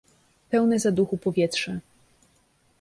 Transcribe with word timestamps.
"Pełne 0.49 0.79
zaduchu 0.79 1.17
powietrze." 1.17 1.79